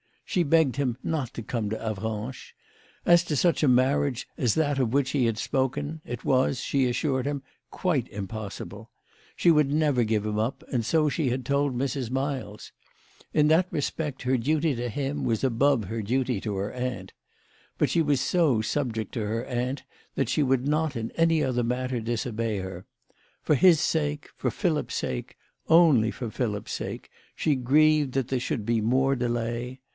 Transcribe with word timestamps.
She 0.25 0.41
begged 0.43 0.77
him 0.77 0.97
not 1.03 1.33
to 1.33 1.43
come 1.43 1.69
to 1.69 1.75
Avranches. 1.77 2.53
As 3.05 3.23
to 3.25 3.35
such 3.35 3.61
a 3.63 3.67
marriage 3.67 4.27
as 4.37 4.55
that 4.55 4.79
of 4.79 4.93
which 4.93 5.09
he 5.09 5.25
had 5.25 5.37
spoken, 5.37 5.99
it 6.05 6.23
was, 6.23 6.61
she 6.61 6.87
assured 6.87 7.25
him, 7.27 7.43
quite 7.69 8.07
impossible. 8.07 8.89
She 9.35 9.51
would 9.51 9.71
never 9.71 10.05
give 10.05 10.25
him 10.25 10.39
up, 10.39 10.63
and 10.71 10.85
so 10.85 11.09
she 11.09 11.29
had 11.29 11.45
told 11.45 11.77
Mrs. 11.77 12.09
Miles. 12.09 12.71
In 13.33 13.49
that 13.49 13.67
respect 13.71 14.21
her 14.21 14.37
duty 14.37 14.73
to 14.73 14.87
him 14.87 15.25
was 15.25 15.43
above 15.43 15.83
her 15.83 16.01
duty 16.01 16.39
to 16.41 16.55
her 16.55 16.71
aunt. 16.71 17.11
But 17.77 17.89
she 17.89 18.01
was 18.01 18.21
so 18.21 18.61
sub 18.61 18.93
ject 18.93 19.11
to 19.15 19.25
her 19.27 19.45
aunt 19.45 19.83
that 20.15 20.29
she 20.29 20.41
would 20.41 20.65
not 20.65 20.95
in 20.95 21.11
any 21.11 21.43
other 21.43 21.61
matter 21.63 21.99
disobey 21.99 22.59
her. 22.59 22.85
For 23.43 23.53
his 23.53 23.81
sake 23.81 24.29
for 24.37 24.49
Philip's 24.49 24.95
sake 24.95 25.35
only 25.67 26.09
for 26.09 26.31
Philip's 26.31 26.71
sake, 26.71 27.09
she 27.35 27.53
grieved 27.55 28.13
that 28.13 28.29
there 28.29 28.39
should 28.39 28.65
be 28.65 28.79
more 28.81 29.15
delay. 29.17 29.81